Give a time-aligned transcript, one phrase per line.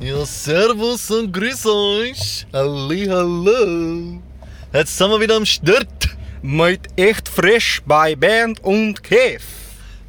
[0.00, 2.46] Ja, servus und grüß euch.
[2.52, 4.20] Halli, hallo.
[4.72, 6.08] Jetzt sind wir wieder am Start.
[6.40, 9.57] Mit echt frisch bei Band und Kev.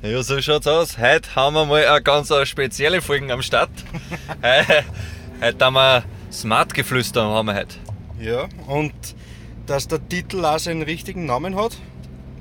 [0.01, 0.97] Ja, so schaut's aus.
[0.97, 3.69] Heute haben wir mal eine ganz spezielle Folge am Start.
[4.41, 4.85] heute,
[5.41, 7.75] heute haben wir Smart-Geflüster haben wir heute.
[8.17, 8.93] Ja, und
[9.65, 11.75] dass der Titel auch seinen richtigen Namen hat,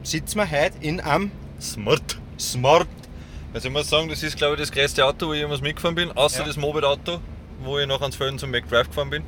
[0.04, 2.18] sitzen wir heute in einem Smart.
[2.38, 2.86] Smart.
[3.52, 5.96] Also ich muss sagen, das ist glaube ich das größte Auto, wo ich jemals mitgefahren
[5.96, 6.46] bin, außer Ja.
[6.46, 7.18] das Moped-Auto,
[7.64, 9.24] wo ich nach ans Felden zum McDrive gefahren bin.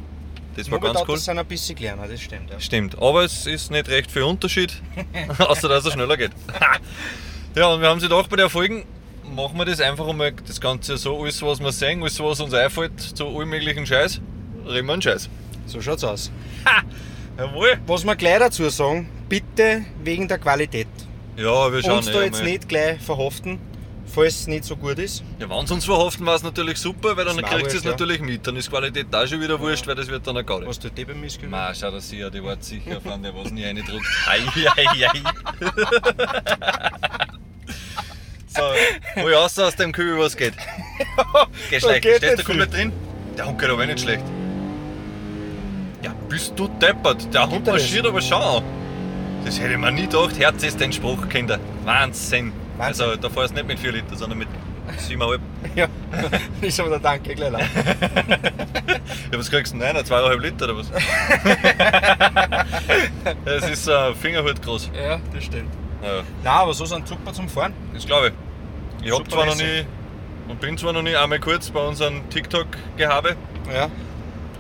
[0.55, 1.17] Das war ganz cool.
[1.17, 2.51] Sind ein bisschen kleiner, das stimmt.
[2.51, 2.61] Ja.
[2.61, 4.81] Stimmt, aber es ist nicht recht viel Unterschied,
[5.39, 6.31] außer dass er schneller geht.
[7.55, 8.85] ja, und wir haben sich gedacht, bei der Folge
[9.35, 12.55] machen wir das einfach einmal das Ganze so, alles was wir sehen, alles was uns
[12.55, 14.21] einfällt, zu allem möglichen Scheiß,
[14.67, 15.29] reden wir einen Scheiß.
[15.67, 16.31] So schaut's aus.
[17.39, 17.79] Jawohl.
[17.87, 20.89] Was wir gleich dazu sagen, bitte wegen der Qualität.
[21.37, 22.53] Ja, wir schauen Uns eh da jetzt einmal.
[22.53, 23.59] nicht gleich verhaften,
[24.05, 25.23] falls es nicht so gut ist.
[25.39, 27.85] Ja, wenn sie uns verhaften, war es natürlich super, weil dann war kriegt sie es
[27.85, 27.91] wurscht, ja.
[27.93, 28.47] natürlich mit.
[28.47, 30.67] Dann ist die Qualität da schon wieder wurscht, weil das wird dann eine Gaudi.
[30.67, 31.49] Was tut die beim Missgefühl?
[31.51, 33.65] Ma, schau, dass sie ja die Wort sicher von der was nie.
[33.65, 33.75] Ei,
[34.77, 35.23] ei, ei.
[38.55, 38.63] so,
[39.23, 40.55] wo ich raus aus dem Kübel was geht.
[41.71, 42.93] Geh schlecht, geht stehst du komplett drin?
[43.37, 44.25] Der Hund geht aber nicht schlecht.
[46.03, 47.33] Ja, bist du deppert.
[47.33, 48.63] Der Hund er marschiert aber schon.
[49.45, 50.39] Das hätte ich mir nie gedacht.
[50.39, 51.59] Herz ist ein Spruch, Kinder.
[51.85, 52.53] Wahnsinn.
[52.77, 53.07] Wahnsinn.
[53.07, 54.49] Also, da fährst du nicht mit 4 Liter, sondern mit
[55.09, 55.39] 7,5.
[55.77, 55.87] Ja,
[56.63, 57.63] ist aber der Danke gleich lang.
[59.31, 59.87] Ja, was kriegst du denn?
[59.87, 60.91] Einer, zweieinhalb Liter oder was?
[63.45, 64.91] das ist ein Fingerhut groß.
[64.95, 65.71] Ja, das stimmt.
[66.03, 67.73] Ja, Nein, aber so sind super zum Fahren.
[67.95, 69.07] das glaube ich.
[69.07, 69.85] Ich hab Super zwar noch nie
[70.49, 73.37] und bin zwar noch nie einmal kurz bei unserem TikTok-Gehabe.
[73.73, 73.89] Ja.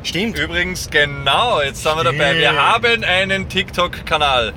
[0.02, 0.38] Stimmt.
[0.38, 2.36] Übrigens, genau, jetzt sind wir dabei.
[2.38, 4.54] Wir haben einen TikTok-Kanal.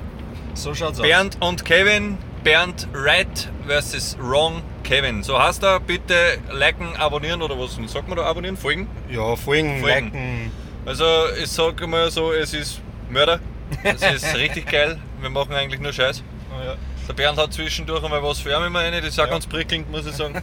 [0.54, 1.06] So schaut's aus.
[1.06, 2.16] Bernd und Kevin.
[2.44, 5.22] Bernd Right versus Wrong Kevin.
[5.22, 5.80] So heißt er.
[5.80, 6.14] Bitte
[6.52, 8.24] liken, abonnieren oder was sagt man da?
[8.24, 8.56] Abonnieren?
[8.56, 8.86] Folgen?
[9.10, 10.04] Ja, folgen, Folgen.
[10.12, 10.52] liken.
[10.86, 11.04] Also
[11.42, 13.40] ich sage mal so, es ist Mörder.
[13.82, 14.98] Es ist richtig geil.
[15.20, 16.22] Wir machen eigentlich nur Scheiß.
[16.64, 16.76] Ja.
[17.08, 19.30] Der Bernd hat zwischendurch einmal was für immer rein, das ist auch Ja.
[19.30, 20.42] ganz prickelnd, muss ich sagen.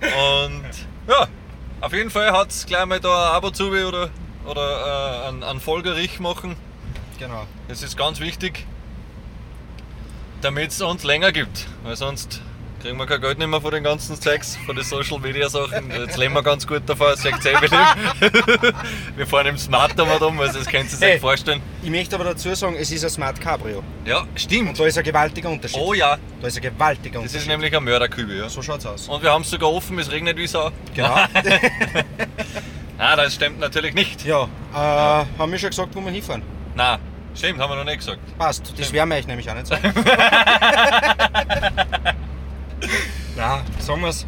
[0.00, 0.64] Und
[1.08, 1.26] ja,
[1.80, 4.10] auf jeden Fall hat es gleich mal da ein Abo zu oder,
[4.44, 6.56] oder äh, einen, einen Folgerich machen.
[7.18, 7.46] Genau.
[7.68, 8.66] Das ist ganz wichtig,
[10.42, 11.66] damit es uns länger gibt.
[11.82, 12.42] Weil sonst
[12.84, 15.90] kriegen wir kein Geld mehr von den ganzen Zeugs, von den Social Media Sachen.
[15.90, 17.78] Jetzt leben wir ganz gut davon, eh mit dem.
[19.16, 21.18] Wir fahren im Smart damit um, also das könnt ihr sich Hey.
[21.18, 21.62] vorstellen.
[21.82, 23.82] Ich möchte aber dazu sagen, es ist ein Smart Cabrio.
[24.04, 24.78] Ja, Und stimmt.
[24.78, 25.80] da ist ein gewaltiger Unterschied.
[25.80, 27.40] Oh ja, Da ist ein gewaltiger das Unterschied.
[27.40, 28.50] ist nämlich ein Mörderkübel, ja.
[28.50, 29.08] so schaut's aus.
[29.08, 30.70] Und wir haben es sogar offen, es regnet wie Sau.
[30.94, 31.16] Genau.
[32.96, 34.24] Ah, das stimmt natürlich nicht.
[34.24, 36.42] ja, äh, haben wir schon gesagt, wo wir hinfahren?
[36.76, 36.96] Na,
[37.34, 38.20] stimmt, haben wir noch nicht gesagt.
[38.38, 38.72] Passt.
[38.78, 39.92] Das werden wir euch nämlich auch nicht sagen.
[43.46, 44.26] Nein, sagen wir's.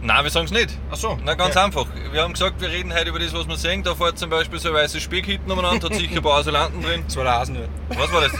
[0.00, 0.70] Nein, wir sagen es nicht.
[0.90, 1.18] Achso.
[1.24, 1.86] Na, ganz einfach.
[2.12, 3.82] Wir haben gesagt, wir reden heute über das, was wir sehen.
[3.82, 6.80] Da fährt zum Beispiel so ein weißes Speck hinten umeinander, hat sicher ein paar Asylanten
[6.82, 7.02] drin.
[7.06, 7.68] Das war der Hasenöl.
[7.88, 8.32] Was war das?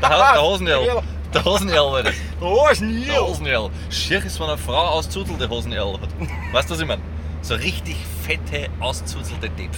[0.00, 1.02] Der, ha der Hosenerl.
[1.34, 2.14] Der Hosenerl war das.
[2.40, 3.70] Oh, ist Der Hosenerl.
[3.90, 6.10] Schier ist, wenn eine Frau auszuzelte Hosenerl hat.
[6.52, 7.02] Weißt du, was ich meine?
[7.42, 9.70] So richtig fette, auszuzelte Depp.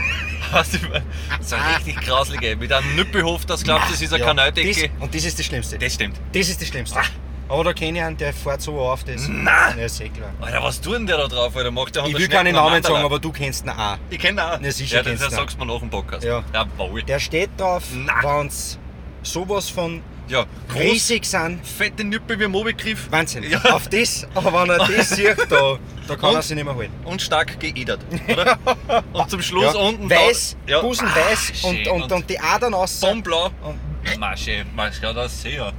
[0.52, 1.02] Weißt du, ich mein?
[1.40, 2.56] so richtig grauslige.
[2.56, 4.90] Mit einem Nüppelhof, das glaubt, das ist eine Ja, Kanaldecke.
[5.00, 5.78] und das ist das Schlimmste.
[5.78, 6.16] Das stimmt.
[6.32, 7.00] Das ist das Schlimmste.
[7.48, 9.28] Aber da kenne ich einen, der fährt so auf das.
[9.28, 9.78] Nein!
[9.78, 10.30] Ja, eh klar.
[10.40, 11.70] Alter, was tut denn der da drauf, Alter?
[11.70, 13.96] Macht der Ich will keine Schnecken Namen sagen, aber du kennst ihn auch.
[14.10, 14.60] Ich kenne ihn auch.
[14.60, 16.24] Ja, sicher Ja, das, sagst du mir nach dem Podcast.
[16.24, 16.42] Ja.
[16.52, 17.02] Jawohl.
[17.04, 18.14] Der steht drauf, Na.
[18.22, 18.78] wenn's
[19.22, 21.64] sowas von Ja, groß, riesig sind.
[21.64, 23.06] fette Nippel wie Mobigriff.
[23.12, 23.44] Wahnsinn.
[23.44, 23.60] Ja.
[23.72, 25.78] Auf das, aber wenn er das sieht, da,
[26.08, 26.36] da kann Und?
[26.36, 26.92] er sich nicht mehr halten.
[27.04, 28.58] Und stark geedert, oder?
[29.12, 30.80] und zum Schluss Ja, unten weiß, da, ja.
[30.80, 31.88] Busen Ah, weiß und, schön.
[31.92, 32.98] und, und die Adern aus.
[33.00, 33.50] Bombenblau.
[33.62, 35.72] Und, Masche, Masche, ja, das sehe ja.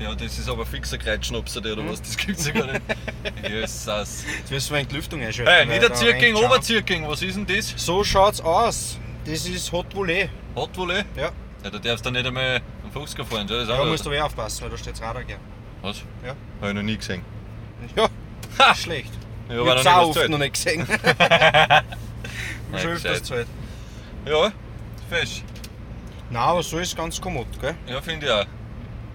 [0.00, 2.00] Ja, das ist aber fixer Kreitschnapser, der oder was?
[2.00, 2.80] Das gibt's ja gar nicht.
[3.48, 4.24] Jesus.
[4.38, 5.52] Jetzt müssen wir in die Lüftung einschalten.
[5.52, 7.74] Hey, Niederzirking, Oberzirking, was ist denn das?
[7.76, 8.98] So schaut's aus.
[9.26, 10.30] Das ist Hot Volley.
[10.56, 11.02] Hot Volley?
[11.16, 11.30] Ja.
[11.62, 14.20] Ja, da darfst du nicht einmal am 50er fahren, ja, das Da musst du eh
[14.20, 15.40] aufpassen, weil da steht's Radar gern.
[15.82, 15.98] Was?
[16.24, 16.34] Ja.
[16.62, 17.22] Hab ich noch nie gesehen.
[17.94, 18.08] Ja,
[18.58, 18.74] Ha!
[18.74, 19.12] schlecht.
[19.50, 20.30] Ja, Ich hab's noch auch oft zahlt.
[20.30, 20.86] noch nicht gesehen.
[22.80, 23.22] Schon öfters.
[23.22, 23.46] Zeit.
[24.26, 24.50] Ja,
[25.10, 25.42] fesch.
[26.30, 27.74] Nein, aber so ist ganz kommod, gell?
[27.86, 28.46] Ja, finde ich auch.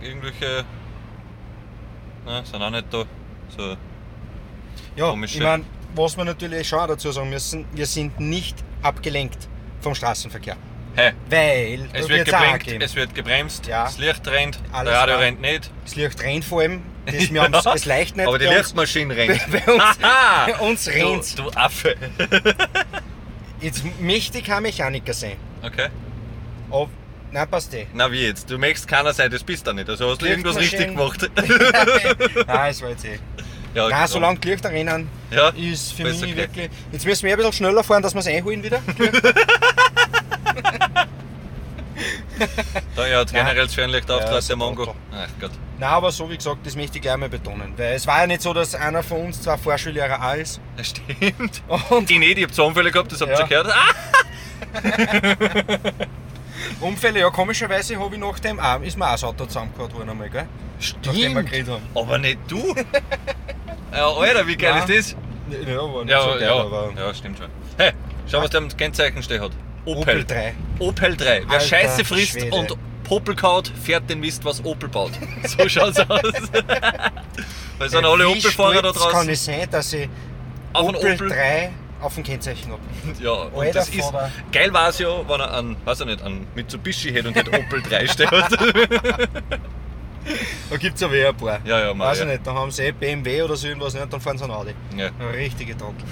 [0.01, 0.65] Irgendwelche.
[2.25, 3.03] Na, sind auch nicht da.
[3.55, 3.75] So.
[4.95, 5.63] Ja, Komische- ich meine,
[5.93, 9.47] was wir natürlich schon auch dazu sagen müssen, wir sind nicht abgelenkt
[9.81, 10.57] vom Straßenverkehr.
[10.95, 13.83] Hey, Weil es wird geblinkt, es wird gebremst, Ja.
[13.83, 15.69] das Licht rennt, Alles der Radio rennt nicht.
[15.83, 16.81] Das Licht rennt vor allem.
[17.05, 18.25] Das, wir haben's, es leicht nicht.
[18.27, 19.41] Aber die Lichtmaschine rennt.
[19.51, 19.83] bei uns,
[20.47, 21.35] bei uns rennt's.
[21.35, 21.95] Du, du Affe.
[23.59, 25.35] Jetzt möchte ich kein Mechaniker sein.
[25.61, 25.89] Okay.
[26.71, 26.89] Aber,
[27.35, 27.85] nein, passt eh.
[27.93, 28.49] Na wie jetzt?
[28.49, 29.89] Du möchtest keiner sein, das bist du nicht.
[29.89, 31.29] Also hast du irgendwas richtig gemacht.
[32.47, 33.19] nein, es war jetzt eh.
[33.73, 36.35] ja, Nein, solange die Lichter rennen, Ja, ist für mich gleich.
[36.35, 36.69] wirklich.
[36.91, 38.79] Jetzt müssen wir ein bisschen schneller fahren, dass wir es einholen wieder.
[42.95, 44.93] Da ja, hat generell das Fernlicht Ja, auftrat, ist der Mongo.
[45.13, 45.51] Ach Gott.
[45.79, 47.73] Nein, aber so wie gesagt, das möchte ich gleich mal betonen.
[47.77, 50.59] Weil es war ja nicht so, dass einer von uns zwei Vorschullehrer auch ist.
[50.75, 51.63] Das stimmt.
[51.89, 53.45] Und Die nicht, ich hab zwei Unfälle gehabt, das habt ihr Ja.
[53.45, 53.67] gehört.
[53.73, 53.93] Ah!
[56.81, 60.09] Unfälle, ja, komischerweise habe ich nach dem auch, ist mir auch das Auto zusammengehauen worden
[60.09, 60.47] einmal, gell?
[60.79, 61.49] Nachdem wir Stimmt.
[61.51, 61.83] geredet haben.
[61.95, 62.75] Aber nicht du.
[63.93, 64.89] Ja, Alter, wie geil Nein.
[64.91, 65.15] ist
[65.49, 65.67] das?
[65.67, 66.93] Ja, war nicht Ja, so geil, ja, aber.
[66.97, 67.47] ja, stimmt schon.
[67.77, 67.91] Hey,
[68.27, 69.51] schau, was der am Kennzeichen steht hat.
[69.85, 70.25] Opel Opel.
[70.25, 70.53] 3.
[70.79, 71.43] Opel 3.
[71.45, 72.55] Wer Alter Scheiße frisst Schwede.
[72.55, 75.11] und Popel kaut, fährt den Mist, was Opel baut.
[75.47, 76.21] So schaut's aus.
[77.77, 79.29] Weil sind alle Wie Opel-Fahrer da stolz kann draußen.
[79.29, 80.09] es sein, dass ich
[80.73, 81.29] Auf einen Opel, Opel.
[81.29, 81.71] 3
[82.01, 82.81] auf dem Kennzeichen habe?
[83.23, 84.01] Ja, und Alter das ist.
[84.01, 84.31] Vater.
[84.51, 87.51] Geil war es ja, wenn er an, weiß ich nicht, an Mitsubishi hätte und hätte
[87.51, 88.29] Opel 3 steht.
[90.71, 91.59] Da gibt es aber eh ein paar.
[91.65, 92.25] Ja, ja, mal, Weiß ja.
[92.25, 94.49] ich nicht, da haben sie eh BMW oder so irgendwas nicht, dann fahren sie ein
[94.51, 94.73] Audi.
[94.97, 95.09] ja.
[95.19, 96.03] Eine richtige Trottel.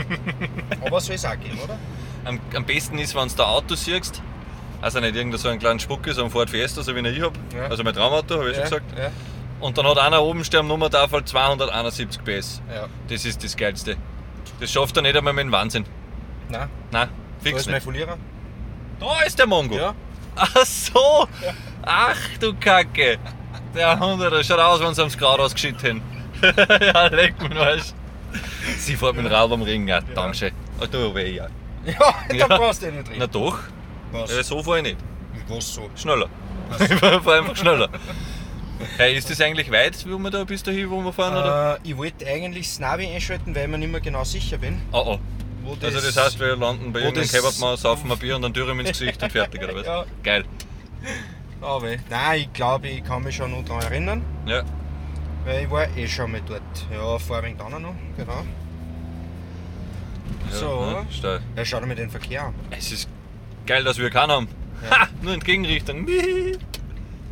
[0.86, 1.78] aber soll es auch geben, oder?
[2.24, 4.22] am, am besten ist, wenn du da Auto siehst,
[4.80, 7.38] also nicht irgendein so einen kleinen Spucke, so ein Ford Fiesta, so wie ich habe.
[7.54, 7.66] Ja.
[7.66, 8.98] Also mein Traumauto, habe ich schon gesagt.
[8.98, 9.10] Ja,
[9.60, 12.62] Und dann hat einer oben stehen am Nummertafel 271 PS.
[12.74, 12.86] ja.
[13.08, 13.96] Das ist das Geilste.
[14.62, 15.84] Das schafft er nicht einmal mit dem Wahnsinn.
[16.48, 17.82] Nein, Nein, da fix ist mein nicht.
[17.82, 18.16] Verlierer.
[19.00, 19.74] Da ist der Mongo.
[19.76, 19.92] Ja.
[20.36, 21.26] Ach so!
[21.82, 23.18] Ach du Kacke!
[23.74, 26.02] Der Hund, der schaut aus, wenn sie am Grad ausgeschüttet hätten.
[26.94, 27.94] ja, leck mich weißt
[28.78, 30.52] Sie fährt mit dem Rad am Ring, ja, danke.
[30.80, 31.48] Ach du, weh, ja.
[31.84, 32.46] Ja, Ja.
[32.46, 33.30] da brauchst du nicht Na drin.
[33.32, 33.58] doch,
[34.12, 34.32] Was?
[34.34, 34.96] ja, so fahre ich nicht.
[35.48, 35.90] Was so?
[35.96, 36.28] Schneller.
[36.78, 36.94] Ich
[37.24, 37.88] fahr einfach schneller.
[38.96, 41.34] Hey, ist das eigentlich weit, wo wir da bis dahin, wo wir fahren?
[41.36, 41.78] Oder?
[41.84, 44.80] Äh, ich wollte eigentlich das Navi einschalten, weil ich mir nicht mehr genau sicher bin.
[44.92, 45.18] Oh oh.
[45.64, 48.52] Wo Also das heißt, wir landen bei irgendeinem das- Kebabmann, saufen ein Bier und dann
[48.52, 49.86] Dürren ins Gesicht und fertig, oder was?
[49.86, 50.04] Ja.
[50.22, 50.44] Geil.
[51.60, 54.62] Aber nein, ich glaube, ich kann mich schon noch daran erinnern, Ja.
[55.44, 56.60] weil ich war eh schon mal dort.
[56.92, 57.70] Ja, vor ein wenig noch,
[58.16, 58.44] genau.
[60.50, 60.84] ja So.
[60.86, 61.40] ne, steil.
[61.56, 62.54] Ja, schau dir mal den Verkehr an.
[62.70, 63.08] Es ist
[63.66, 64.48] geil, dass wir keinen haben.
[64.90, 65.02] Ja.
[65.02, 65.08] Ha!
[65.22, 66.04] Nur Entgegenrichtung.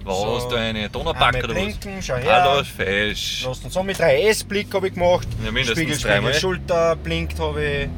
[0.05, 0.49] Was, So.
[0.51, 1.55] du eine Donnerback oder was?
[1.55, 2.43] blinken, schau her.
[2.43, 3.45] Hallo, fesch.
[3.47, 5.29] Lass uns so mit 3S-Blick habe ich gemacht.
[5.45, 5.99] Ja, mindestens Spiegel.
[5.99, 7.89] Spiegel, Schulter, blinkt habe ich.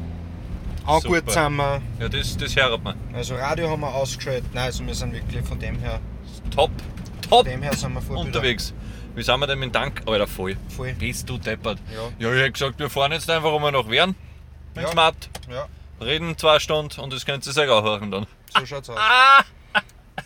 [0.85, 1.21] Auch Super.
[1.21, 1.81] gut zusammen.
[1.99, 2.95] Ja, das, das hört man.
[3.13, 4.45] Also Radio haben wir ausgeschaltet.
[4.53, 6.01] Nein, also wir sind wirklich von dem her,
[6.53, 6.71] Top,
[7.21, 8.27] top von dem her sind wir Vorbilder.
[8.39, 8.73] unterwegs.
[9.15, 10.01] Wie sind wir denn mit dem Tank?
[10.05, 10.57] Alter, voll.
[10.75, 10.91] Voll.
[10.93, 11.77] Bist du deppert.
[11.93, 12.27] Ja.
[12.27, 14.13] Ja, ich hätte gesagt, wir fahren jetzt einfach einmal nach Wern.
[14.75, 14.91] Mit Ja.
[14.91, 15.29] Smart.
[15.49, 15.67] Ja,
[16.05, 18.25] Reden zwei Stunden und das könnt ihr sich auch hören dann.
[18.59, 18.97] so schaut's aus.
[18.99, 19.43] Ah!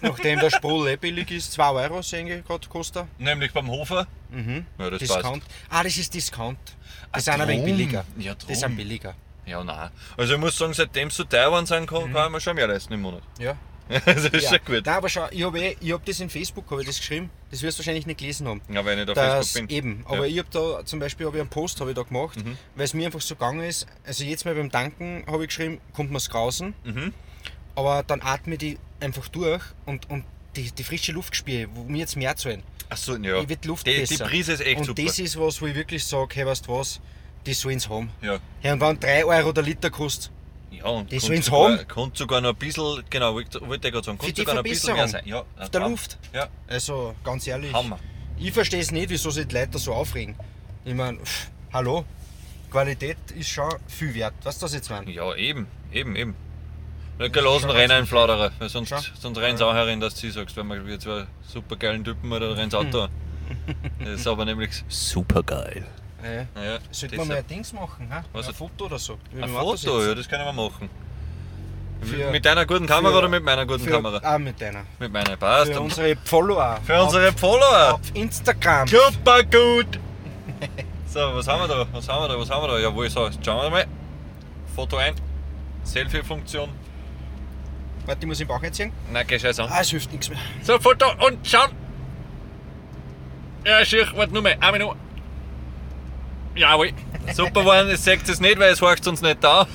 [0.02, 3.04] Nachdem der Sprudel eh billig ist, 2 Euro sehen wir gerade kostet.
[3.04, 3.08] er.
[3.18, 4.08] Nämlich beim Hofer.
[4.30, 4.66] Mhm.
[4.78, 5.44] Ja, das Discount.
[5.70, 6.58] Ah, das ist Discount.
[7.12, 8.06] Ah, Das sind ein wenig billiger.
[8.18, 8.56] Ja, Die drum.
[8.56, 9.14] sind billiger.
[9.46, 9.90] Ja, nein.
[10.18, 12.56] Also ich muss sagen, seitdem es so teuer geworden sind, kann, kann ich mir schon
[12.56, 13.24] mehr leisten im Monat.
[13.40, 13.56] Ja.
[14.06, 14.50] Das ist ja.
[14.50, 14.86] schon gut.
[14.86, 17.30] Nein, aber schau, ich habe eh, ich hab das in Facebook hab ich das geschrieben.
[17.50, 18.62] Das wirst du wahrscheinlich nicht gelesen haben.
[18.70, 19.78] Ja, wenn ich da Das Facebook bin.
[19.78, 20.06] eben.
[20.10, 22.58] Aber ich habe da zum Beispiel hab ich einen Post hab ich da gemacht, Mhm.
[22.76, 23.88] weil es mir einfach so gegangen ist.
[24.06, 27.14] Also jetzt mal beim Tanken habe ich geschrieben, kommt mir's grausen, Mhm.
[27.76, 30.24] aber dann atme ich die einfach durch und, und
[30.56, 32.64] die, die frische Luft spüre, wo mir jetzt mehr zahlen.
[32.90, 33.42] Achso, ja.
[33.42, 34.26] Ich wird die Luft die, die besser.
[34.26, 35.04] Prise ist echt und super.
[35.04, 37.00] das ist was, wo ich wirklich sage, hey, weißt du was,
[37.46, 38.10] die sollen's haben.
[38.22, 38.40] ja.
[38.62, 40.32] Hey, und wenn 3 Euro der Liter kostet,
[40.72, 41.88] Ja, und Die sollen's sogar, haben.
[41.88, 43.58] kommt sogar noch ein bisschen, genau, wollte
[43.88, 45.22] ich gerade sagen, kommt die sogar noch ein bisschen mehr sein.
[45.26, 45.82] Ja, auf der.
[45.90, 46.18] Luft.
[46.34, 48.00] Ja, Also ganz ehrlich, Hammer.
[48.40, 50.36] ich verstehe es nicht, wieso sich die Leute so aufregen.
[50.86, 51.20] Ich meine,
[51.74, 52.06] hallo,
[52.72, 54.34] Qualität ist schon viel wert.
[54.44, 55.10] Weißt du, was ich jetzt meine?
[55.12, 56.36] Ja, eben, eben, eben.
[57.20, 58.98] Nicht gelassen rennen in Flauderer, weil sonst, Schau.
[59.20, 62.04] sonst rennen sie auch herein, dass du sie sagst, wenn man wir zwei super geilen
[62.04, 63.08] Typen oder rennt das Auto.
[64.00, 65.86] Das ist aber nämlich super geil.
[66.24, 66.62] Ja.
[66.64, 68.24] Ja, Sollte man mal ein Dings machen, ha?
[68.34, 68.48] Was?
[68.48, 69.18] ein Foto oder so.
[69.32, 70.90] wie ein Foto, ja, das können wir machen.
[72.02, 74.20] Für- mit deiner guten Kamera für- oder mit meiner guten Für, Kamera?
[74.24, 74.84] Ah, mit deiner.
[75.00, 75.72] Mit meiner, passt.
[75.74, 76.80] Für unsere Follower.
[76.86, 77.94] für unsere Follower.
[77.96, 78.88] Auf Instagram.
[78.88, 80.00] Super gut!
[81.10, 81.88] So, was haben wir da?
[81.94, 82.38] Was haben wir da?
[82.40, 82.80] Was haben wir da?
[82.80, 83.86] Jawohl, so, jetzt schauen wir mal.
[84.76, 85.16] Foto ein.
[85.84, 86.70] Selfie-Funktion.
[88.08, 88.94] Warte, ich muss den Bauch einziehen.
[89.12, 89.70] Nein, geh scheiß an.
[89.70, 90.40] Ah, es hilft nichts mehr.
[90.64, 91.72] So, Foto und schauen!
[93.66, 94.58] Ja, schier, warte nur mehr.
[94.62, 94.96] Eine Minute.
[96.56, 96.94] Jawohl.
[97.34, 99.68] Super waren, ihr seht es nicht, weil es horcht uns nicht da.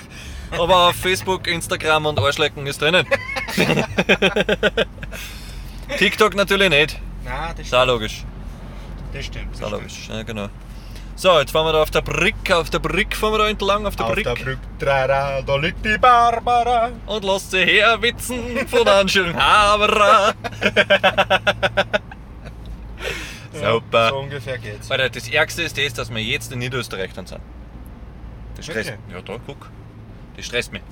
[0.50, 3.06] Aber auf Facebook, Instagram und Arschlecken ist drinnen.
[5.98, 7.00] TikTok natürlich nicht.
[7.24, 7.82] Nein, das stimmt.
[7.82, 8.24] auch logisch.
[9.12, 9.54] Das stimmt.
[9.54, 10.08] Ist auch logisch.
[10.08, 10.48] Ja, genau.
[11.18, 13.86] So, jetzt fahren wir da auf der Brick, auf der Brick fahren wir da entlang,
[13.86, 14.24] auf der Auf Brick.
[14.24, 16.90] der Brücke, da, da liegt die Barbara.
[17.06, 20.34] und lasst sie herwitzen von einem schönen Haberer.
[23.52, 24.08] Super.
[24.10, 24.90] So ungefähr geht's.
[24.90, 27.40] Alter, das Ärgste ist das, dass wir jetzt in Niederösterreich dann sind.
[28.54, 28.98] Das stresst mich.
[29.14, 29.70] Ja, da, guck.
[30.36, 30.82] Das stresst mich.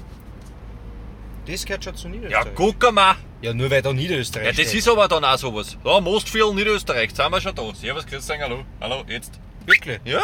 [1.46, 2.54] Das gehört schon zu Ja, Niederösterreich.
[2.54, 3.16] guck mal.
[3.42, 4.78] Ja, nur weil da Niederösterreich Ja, das steht.
[4.78, 5.76] ist aber dann auch sowas.
[5.84, 7.62] Ja, Mostviertel, Niederösterreich, jetzt sind wir schon da.
[7.74, 8.64] Servus, Christian, hallo.
[8.80, 9.38] Hallo, jetzt.
[9.66, 10.00] Wirklich?
[10.04, 10.20] Ja?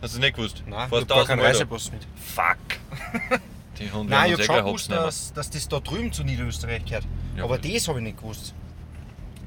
[0.00, 0.62] Hast du nicht gewusst?
[0.66, 1.46] Nein, ich hab gar keinen 1000 Euro.
[1.48, 2.06] Reisepass mit.
[2.34, 3.40] Fuck.
[3.78, 6.84] Die Hunde Nein, ich hab eh schon gewusst, dass, dass das da drüben zu Niederösterreich
[6.84, 7.04] gehört.
[7.36, 8.54] Ja, aber das habe ich nicht gewusst.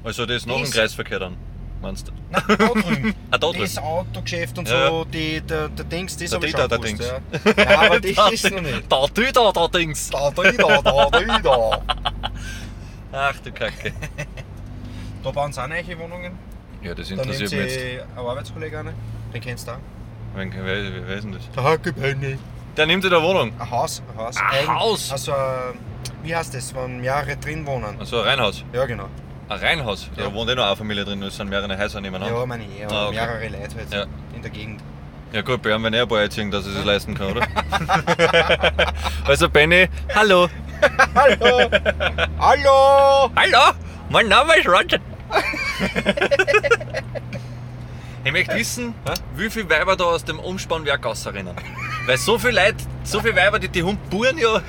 [0.04, 1.36] Also das nach dem Das- Kreisverkehr dann,
[1.82, 2.12] meinst du?
[2.30, 3.14] Nein, da drüben.
[3.30, 3.60] Ah, da drüben.
[3.60, 6.98] Das Autogeschäft und Ja, so, die, der, der Dings, das habe ich schon der gewusst.
[7.00, 7.12] Dings.
[7.56, 7.64] Ja.
[7.72, 8.82] ja, aber das ist noch nicht.
[8.90, 10.10] Da, du da, da, Dings.
[10.10, 11.82] Da, da, da, da, da, da.
[13.12, 13.92] Ach du Kacke.
[15.22, 16.32] Da bauen sie auch neue Wohnungen.
[16.82, 18.02] Ja, das Da interessiert sie mich jetzt.
[18.02, 18.94] einen Arbeitskollegen an.
[19.34, 19.76] Den kennst du auch.
[20.34, 21.42] Wen- Wer, wer, wer ist denn das?
[21.54, 22.38] Der Hackepenny.
[22.76, 23.52] Der nimmt in der Wohnung.
[23.58, 24.02] Ein Haus.
[24.12, 24.36] Ein Haus.
[24.36, 25.12] Ein Haus?
[25.12, 25.34] Also, äh,
[26.22, 27.96] wie heißt das, wenn mehrere drin wohnen?
[28.00, 28.64] Also ein Reihenhaus.
[28.72, 29.08] Ja, genau.
[29.48, 30.08] Ein Reihenhaus.
[30.16, 30.32] Da Ja.
[30.32, 32.38] wohnt eh noch eine Familie drin, es sind mehrere Häuser nebeneinander.
[32.40, 32.78] Ja, meine ich.
[32.80, 33.14] Ja, Ah, okay.
[33.16, 34.04] mehrere Leute halt Ja.
[34.34, 34.80] in der Gegend.
[35.32, 37.46] Ja gut, einem werden eh ein paar erziehen, dass er sich leisten kann, oder?
[39.26, 40.48] also Benny, hallo.
[41.14, 41.70] Hallo!
[42.38, 43.30] Hallo!
[43.36, 43.72] Hallo,
[44.10, 44.98] mein Name ist Roger.
[48.24, 48.94] ich möchte wissen,
[49.36, 51.54] wie viele Weiber da aus dem Umspannwerk rausrennen.
[52.06, 54.60] Weil so viele Leute, so viele Weiber, die die Hund buren ja,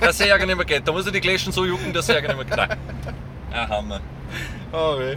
[0.00, 0.86] dass er ja gar nicht mehr geht.
[0.86, 2.78] Da muss er die Gläschen so jucken, dass er ja gar nicht mehr geht.
[3.52, 4.00] Ah, Hammer.
[4.72, 5.16] Oh, weh.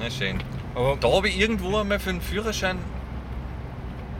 [0.00, 0.42] Na schön.
[0.74, 2.78] Aber Da habe ich irgendwo einmal für den Führerschein,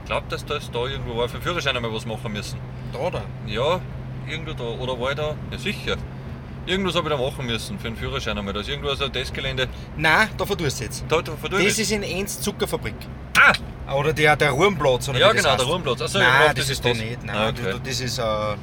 [0.02, 2.58] ich glaube, dass das da irgendwo war, für den Führerschein einmal was machen müssen.
[2.92, 3.22] da, da.
[3.46, 3.80] Ja,
[4.28, 4.64] irgendwo da.
[4.64, 5.34] Oder war ich da?
[5.50, 5.96] Ja, sicher.
[6.66, 8.52] Irgendwas habe ich da machen müssen für den Führerschein einmal.
[8.52, 9.68] Da ist irgendwo so ein Testgelände.
[9.96, 11.04] Nein, da verdurst du jetzt.
[11.08, 12.94] Da, da verdurch Das ist in Enz Zuckerfabrik.
[13.38, 13.52] Ah!
[13.94, 15.61] Oder der, der Ruhmplatz, oder Ja, wie das genau, heißt.
[15.64, 16.02] der Ruhmplatz.
[16.02, 16.99] Achso, Nein, ja, das, ist da das.
[16.99, 17.25] nicht.
[17.25, 17.73] Nein, Ah, okay.
[17.73, 18.56] du- das ist äh, Ja.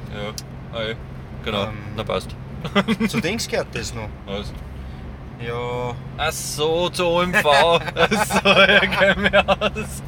[0.72, 0.94] Ah, ja.
[1.44, 1.78] Genau, Ähm.
[1.96, 2.28] na passt.
[3.08, 4.08] zu Dings gehört das noch.
[4.26, 4.52] Was?
[5.46, 5.94] Ja.
[6.18, 7.44] Ach so, zu OMV.
[7.46, 10.02] Achso, ja, kenn mich aus.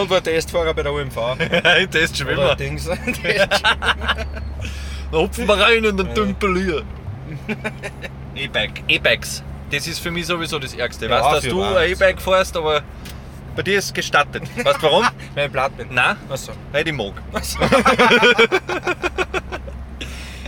[0.00, 1.16] Und war Testfahrer bei der UMV.
[1.80, 2.56] Ich teste schon Oder immer.
[2.56, 2.88] Dings.
[5.12, 6.14] Da hupfen wir rein in den Ja.
[6.14, 6.82] Tümpel hier.
[8.34, 8.82] E-Bike.
[8.88, 9.42] E-Bikes.
[9.70, 11.06] Das ist für mich sowieso das Ärgste.
[11.06, 12.82] Ja, weißt du, dass du ein E-Bike fährst, aber
[13.56, 14.42] bei dir ist es gestattet.
[14.62, 15.04] Weißt du warum?
[15.34, 15.88] Weil ich platt bin.
[15.90, 16.52] Nein, Achso.
[16.72, 17.12] weil ich mag.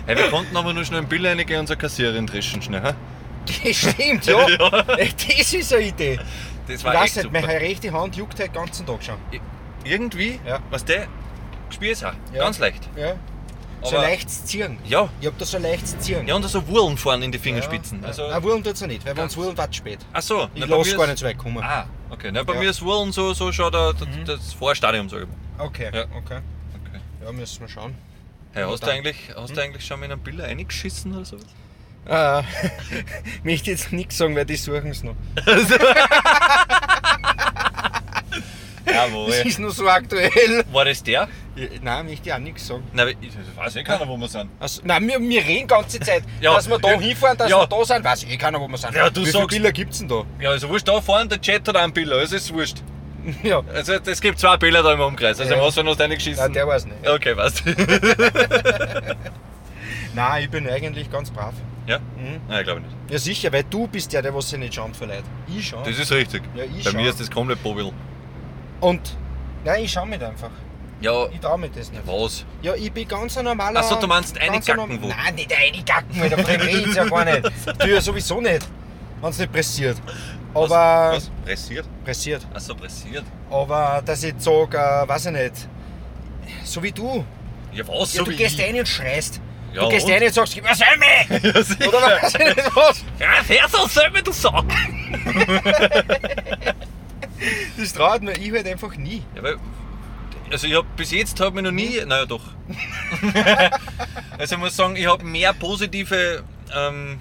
[0.06, 2.80] Hey, wir konnten aber nur schnell ein Bild reingehen und so Kassiererin dreschen schnell.
[3.62, 4.46] Das stimmt, ja.
[4.96, 6.18] Ey, Das ist eine Idee.
[6.66, 7.40] Das Ich war weiß echt nicht, super.
[7.46, 9.16] meine rechte Hand juckt halt den ganzen Tag schon.
[9.84, 10.60] Irgendwie, Ja.
[10.70, 11.08] was der,
[11.68, 12.12] spürst auch.
[12.32, 12.44] Ja.
[12.44, 12.88] Ganz leicht.
[12.96, 13.16] Ja.
[13.82, 14.76] So Aber- leichtes Ziehen.
[14.86, 15.08] Ja.
[15.20, 16.26] Ich hab da so ein leichtes Ziehen.
[16.26, 18.00] Ja, und so Wurlen fahren in die Fingerspitzen.
[18.02, 18.08] Ja.
[18.08, 19.98] Also, Nein, Wurm tut's ja nicht, weil wenn es Wurm wird spät.
[20.12, 21.62] ach so, Ich lasse gar nicht so weit kommen.
[21.62, 22.30] Ah, okay.
[22.32, 22.60] Na, bei Ja.
[22.60, 24.24] mir ist Wurlen so, so schon der, der, Mhm.
[24.24, 25.66] das Vorstadium, sag ich mal.
[25.66, 26.02] Okay, Ja.
[26.16, 26.40] okay.
[26.74, 27.00] Okay.
[27.24, 27.94] Ja, müssen wir schauen.
[28.52, 31.44] Hey, hast, du eigentlich, hast du eigentlich schon mal in einen Bilder eingeschissen oder sowas?
[32.06, 32.42] Äh,
[33.44, 35.14] möchte jetzt nichts sagen, weil die suchen es noch.
[39.06, 39.26] Jawohl.
[39.30, 40.64] Das ist noch so aktuell.
[40.72, 41.28] War das der?
[41.82, 42.84] Nein, möchte ich auch nichts sagen.
[42.92, 44.48] Nein, ich weiß eh keiner, wo wir sind.
[44.60, 46.54] Also, nein, wir, wir reden die ganze Zeit, Ja.
[46.54, 47.60] dass wir da hinfahren, dass Ja.
[47.60, 48.04] wir da sind.
[48.04, 48.94] Weiß eh keiner, wo wir sind.
[48.94, 50.22] Ja, du Wie viele sagst- Bilder gibt es denn da?
[50.40, 52.78] Ja, also wurscht, da vorne der Chat hat einen Bilder, also ist wurscht.
[53.42, 55.58] Ja, Also es gibt zwei Bilder da im Umkreis, also Ja.
[55.60, 56.42] wenn du hast reingeschissen?
[56.44, 57.06] nein, der weiß nicht.
[57.08, 57.62] Okay, weißt.
[60.14, 61.52] Nein, ich bin eigentlich ganz brav.
[61.86, 61.98] ja?
[61.98, 62.40] Mhm.
[62.48, 62.96] Nein, glaube ich nicht.
[63.12, 65.22] Ja, sicher, weil du bist ja der, was sich nicht schaut für Leute.
[65.48, 65.82] Ich schau.
[65.84, 66.42] Das ist richtig.
[66.54, 66.96] Ja, ich Bei schau.
[66.96, 67.92] mir ist das komplett Bobil.
[68.80, 69.16] Und,
[69.64, 70.50] nein, ich schau mich einfach.
[71.00, 72.02] Ja, Ich trau mich das nicht.
[72.06, 72.44] was?
[72.60, 73.78] Ja, ich bin ganz ein normaler.
[73.80, 75.06] Ach so, du meinst eine Gacken, wo?
[75.08, 77.42] Nein, nicht eine Gacken, weil davon redet's ja gar nicht.
[77.78, 78.66] Du ja sowieso nicht,
[79.20, 79.96] wenn es nicht pressiert.
[80.54, 80.68] Aber.
[80.68, 81.14] Was?
[81.14, 81.30] was?
[81.44, 81.86] Pressiert?
[82.04, 82.44] Pressiert.
[82.52, 83.24] Achso, pressiert?
[83.48, 85.54] Aber dass ich sage, äh, weiß ich nicht.
[86.64, 87.24] So wie du.
[87.72, 88.14] Ja, was?
[88.14, 88.64] Ja, so du gehst ich?
[88.64, 89.40] rein und schreist.
[89.72, 90.12] Ja, du gehst und?
[90.12, 91.40] rein und sagst, gib mir Semmi!
[91.54, 91.88] Ja, sicher.
[91.88, 93.04] Oder weiß ich nicht was.
[93.20, 94.64] Ja, hör so selber, du Sack!
[97.76, 99.22] Das traut mir ich halt einfach nie.
[99.34, 99.56] Ja, weil,
[100.50, 102.42] also ich hab bis jetzt habe ich noch nie, naja doch.
[104.38, 106.42] also ich muss sagen, ich habe mehr positive,
[106.74, 107.20] ähm,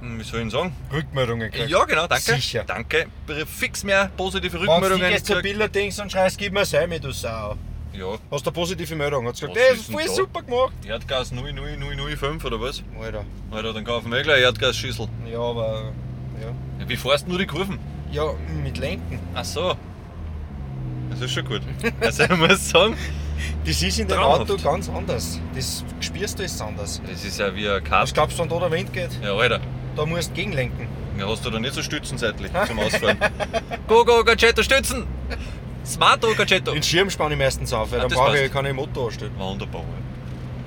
[0.00, 0.76] wie soll ich denn sagen?
[0.92, 1.70] Rückmeldungen gekriegt.
[1.70, 2.34] Ja genau, danke.
[2.34, 2.64] Sicher.
[2.66, 3.06] Danke.
[3.46, 5.10] Fix mehr positive Wenn du Rückmeldungen.
[5.10, 5.54] jetzt zur gekriegt.
[5.58, 7.56] Billerdings und schreist, gib mir Semmi, du Sau.
[7.92, 9.26] Ja, Hast du eine positive Meldung?
[9.26, 10.12] Hat gesagt, ey, ist voll da?
[10.12, 10.72] super gemacht.
[10.86, 12.82] Erdgas 00005 oder was?
[12.98, 13.24] Alter.
[13.50, 15.08] Alter, dann kaufen wir eh gleich Erdgasschüssel.
[15.30, 15.92] Ja, aber.
[16.40, 16.48] Ja.
[16.80, 17.78] Ja, wie fährst du nur die Kurven?
[18.12, 18.24] Ja,
[18.62, 19.18] mit Lenken.
[19.34, 19.74] Ach so.
[21.10, 21.62] Das ist schon gut.
[22.00, 22.96] Also ich muss sagen,
[23.64, 24.50] Das ist in dem Traumhaft.
[24.50, 25.40] Auto ganz anders.
[25.54, 27.00] Das spürst du ist anders.
[27.10, 28.12] das ist ja wie ein Kart.
[28.14, 29.10] glaubst du, wenn da der Wind geht?
[29.22, 29.60] Ja, Alter.
[29.96, 30.86] Da musst du gegenlenken.
[31.18, 33.18] Ja, hast du da nicht so Stützen seitlich zum Ausfahren?
[33.86, 35.06] go, go, Chat, stützen!
[35.84, 36.72] Smart Gacetto?
[36.72, 38.52] Den Schirm spanne ich meistens auf, weil Ah, dann das brauche ich, passt.
[38.54, 39.32] kann ich Motor anstellen.
[39.36, 39.82] Wunderbar.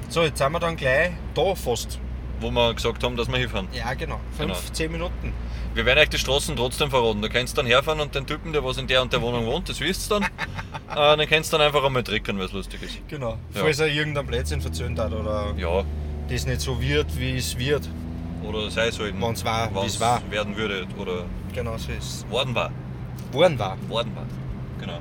[0.10, 2.00] So, jetzt sind wir dann gleich da fast.
[2.42, 3.68] Wo wir gesagt haben, dass wir hinfahren.
[3.74, 4.20] Ja, genau.
[4.38, 4.74] Fünf, Genau.
[4.74, 5.34] zehn Minuten.
[5.74, 7.22] Wir werden euch die Straßen trotzdem verraten.
[7.22, 9.46] Da kannst du dann herfahren und den Typen, der was in der und der Wohnung
[9.46, 10.24] wohnt, das wisst ihr dann.
[11.16, 13.00] äh, den kannst du dann einfach einmal trickern, weil es lustig ist.
[13.08, 13.32] Genau.
[13.54, 13.62] Ja.
[13.62, 15.84] Falls er irgendein Blödsinn verzöhnt hat oder Ja,
[16.30, 17.90] das nicht so wird, wie es wird.
[18.44, 19.20] oder sei es halt.
[19.20, 20.22] Wenn's war, wenn's wie's war.
[20.30, 22.26] werden würde oder Genau so ist es.
[22.30, 22.72] worden war.
[23.32, 23.78] Worden war.
[23.90, 24.26] Worden war.
[24.80, 25.00] Genau.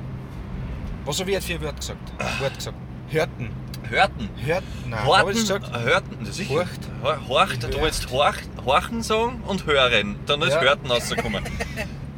[1.05, 2.11] Was habe ich jetzt für ein Wort gesagt?
[2.41, 2.77] Wort gesagt.
[3.09, 3.49] Hörten.
[3.89, 4.29] Hörten.
[4.43, 4.67] Hörten.
[4.89, 5.77] Nein, Horten, das gesagt?
[5.79, 6.53] hörten, sicher.
[6.53, 6.79] Horcht.
[7.03, 10.15] Hor- Horcht, du willst horch, horchen sagen und hören.
[10.25, 10.61] Dann ist Ja.
[10.61, 11.43] Hörten rausgekommen.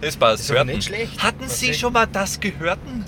[0.02, 0.72] Das passt, Ist aber Hörten.
[0.74, 1.24] nicht schlecht.
[1.24, 3.06] Hatten Was Sie schon mal das Gehörten?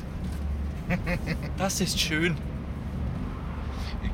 [1.57, 2.35] Das ist schön.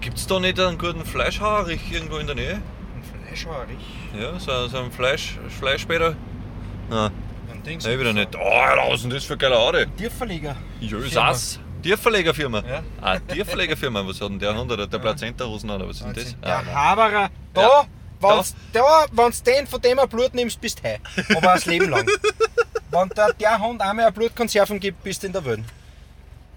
[0.02, 2.54] Gibt es da nicht einen guten Fleischhauerich irgendwo in der Nähe?
[2.56, 3.78] Ein Fleischhauerich.
[4.20, 6.16] Ja, so, so ein Fleisch, Fleischspäter?
[6.90, 7.12] Nein,
[7.52, 7.80] Ein Ding.
[7.84, 8.36] nein, wieder nicht.
[8.36, 9.88] Oh, ist denn das für geile Aare?
[9.98, 10.56] Tierverleger.
[10.80, 11.60] Jösas.
[11.90, 12.64] Tierverlegerfirma.
[12.68, 12.84] Ja.
[13.02, 14.06] Ah, Tierverlegerfirma.
[14.08, 14.92] Was hat denn der 100?
[14.92, 16.36] Der Plazenta-Hosen oder was ist denn das?
[16.42, 16.76] Der Ah, nein.
[16.76, 17.30] Haberer.
[17.54, 17.86] Da, Ja.
[18.22, 21.00] wenn's, da, wenn's den von dem ein Blut nimmst, bist du hei.
[21.30, 22.08] Aber das Leben lang.
[22.92, 25.64] Wenn der, der Hund einmal eine Blutkonserven gibt, bist du in der Welt.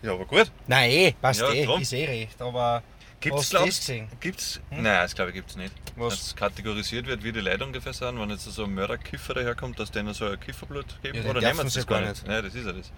[0.03, 0.51] ja, aber gut.
[0.67, 1.83] Nein, eh, passt Ja, eh, drum.
[1.83, 2.41] ist eh recht.
[2.41, 2.83] Aber
[3.21, 4.09] Gibt's, hast du glaubst das gesehen?
[4.21, 4.61] Gibt's?
[4.71, 5.75] Nein, das glaube ich gibt's nicht.
[5.97, 6.17] Was?
[6.17, 9.91] Dass kategorisiert wird, wie die Leute ungefähr sind, wenn jetzt so ein Mörderkiffer daherkommt, dass
[9.91, 11.23] denen so ein Kifferblut geben.
[11.23, 12.11] Ja, oder nehmen sie das gar nicht?
[12.11, 12.27] nicht.
[12.29, 12.93] Nein, das ist ja das.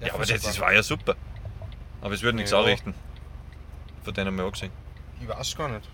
[0.00, 0.60] Ja, aber das nicht.
[0.60, 1.14] war ja super.
[2.06, 2.60] Aber es würde nichts Ja.
[2.60, 2.94] anrichten.
[4.04, 4.70] Von denen haben wir auch gesehen.
[5.20, 5.88] Ich weiß gar nicht.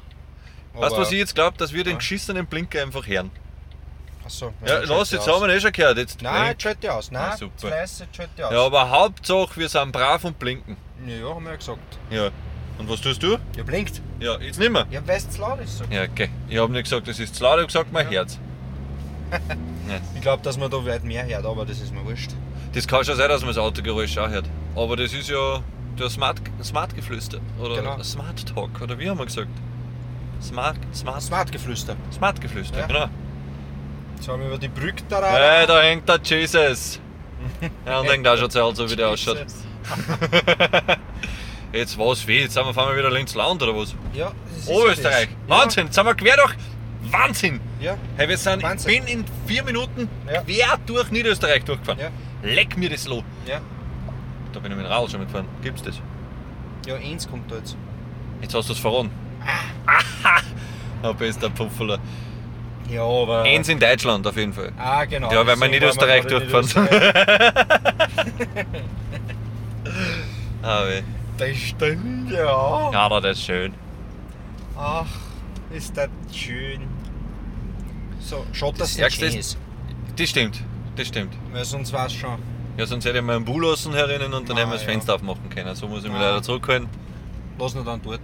[0.74, 1.56] Weißt du, was ich jetzt glaube?
[1.56, 1.96] Dass wir den Ja.
[1.96, 3.30] geschissenen Blinker einfach hören.
[4.22, 4.52] Achso.
[4.66, 5.96] Ja, los, jetzt haben wir ihn eh schon gehört.
[5.96, 7.10] Jetzt Nein, die aus.
[7.10, 7.56] Nein, Ah, super.
[8.14, 8.52] schaut die aus.
[8.52, 10.76] Ja, aber Hauptsache, wir sind brav und blinken.
[11.06, 11.98] ja, haben wir ja gesagt.
[12.10, 12.28] Ja.
[12.76, 13.38] Und was tust du?
[13.56, 14.02] Ja, blinkt.
[14.20, 14.86] Ja, jetzt nicht mehr.
[14.90, 15.78] Ja, weil es zu laut ist.
[15.78, 15.84] So.
[15.90, 16.28] Ja, okay.
[16.48, 18.38] Ich habe nicht gesagt, das ist zu laut, ich habe gesagt, mein Herz.
[20.14, 22.30] Ich glaube, dass man da weit mehr hört, aber das ist mir wurscht.
[22.74, 24.46] Das kann schon sein, dass man das Autogeräusch auch hört.
[24.76, 25.62] Aber das ist ja
[25.98, 27.38] der Smart, Smart Geflüster.
[27.60, 28.02] Oder Genau.
[28.02, 28.80] Smart Talk.
[28.80, 29.48] Oder wie haben wir gesagt?
[30.42, 31.96] Smart, Smart, Smartgeflüster.
[32.12, 32.86] Smart Geflüster, Ja.
[32.86, 33.08] genau.
[34.16, 36.98] Jetzt haben wir über die Brücke da Hey, da hängt der Jesus.
[37.86, 39.38] Ja, und denkt auch schon zu alt, so wie der ausschaut.
[41.72, 42.40] Jetzt was, wie?
[42.40, 43.94] Jetzt sind wir, fahren wir wieder Linz Land oder was?
[44.12, 45.28] Ja, das ist Oberösterreich.
[45.30, 45.58] ja das.
[45.58, 46.54] Wahnsinn, jetzt sind wir quer durch.
[47.10, 47.60] Wahnsinn!
[47.80, 49.04] Ja, Hey, wir sind, ich Wahnsinn.
[49.04, 50.42] bin in vier Minuten Ja.
[50.42, 51.98] quer durch Niederösterreich durchgefahren.
[52.00, 52.10] ja,
[52.48, 53.24] Leck mir das Loh.
[53.46, 53.60] ja.
[54.52, 55.48] Da bin ich mit dem Radl schon mitgefahren.
[55.62, 56.00] Gibt's das?
[56.86, 57.76] Ja, eins kommt da jetzt.
[58.40, 59.10] Jetzt hast du es verraten.
[59.86, 60.40] Aha!
[61.08, 61.98] Ein bester Pufferler.
[62.88, 63.42] Ja, aber.
[63.42, 64.72] Eins in Deutschland auf jeden Fall.
[64.78, 65.32] Ah, genau.
[65.32, 66.30] Ja, weil wir Niederösterreich in
[70.62, 71.02] Ah, weh.
[71.38, 72.90] Das stimmt, ja.
[72.92, 73.74] Ja, da, das ist schön.
[74.76, 75.06] Ach,
[75.70, 76.82] ist das schön.
[78.20, 79.58] So, schaut, dass Das es nicht schön ist.
[80.16, 80.62] Das stimmt.
[80.96, 81.34] Das stimmt.
[81.52, 82.38] Weil sonst war es schon.
[82.82, 84.82] Ja, sonst hätte ich mal einen Bull lassen herinnen und dann Ah, hätten wir das
[84.84, 84.88] ja.
[84.90, 85.72] Fenster aufmachen können.
[85.76, 86.30] So muss ich mich Ah.
[86.30, 86.88] leider zurückholen.
[87.56, 88.20] Lass ihn dann dort.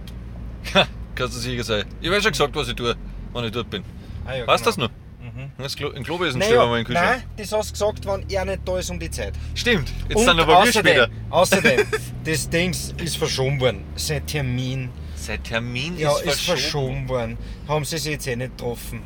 [1.15, 1.85] Kannst du sicher sein.
[2.01, 2.93] Ich habe ja schon gesagt, was ich tue,
[3.33, 3.83] wenn ich dort bin.
[4.25, 4.87] Ah, ja, weißt du das genau.
[4.87, 5.33] noch?
[5.33, 5.51] Mhm.
[5.57, 7.09] Das Klo, Klobesen stellen wir mal in Naja, Kühlschrank.
[7.21, 9.33] nein, das hast du gesagt, wenn er nicht da ist um die Zeit.
[9.55, 9.93] Stimmt.
[10.09, 11.07] Jetzt Und sind aber wir später.
[11.29, 11.85] außerdem,
[12.25, 13.83] das Ding ist verschoben worden.
[13.95, 17.05] Sein Termin Sein Termin ja, ist ist verschoben.
[17.05, 17.37] verschoben worden.
[17.69, 19.01] Haben sie sich jetzt eh nicht getroffen.